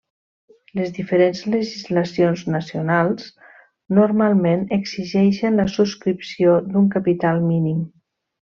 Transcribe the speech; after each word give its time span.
Les 0.77 0.93
diferents 0.93 1.41
legislacions 1.55 2.41
nacionals 2.55 3.27
normalment 3.99 4.67
exigeixen 4.81 5.63
la 5.63 5.69
subscripció 5.77 6.57
d'un 6.73 6.93
capital 6.99 7.47
mínim. 7.53 7.89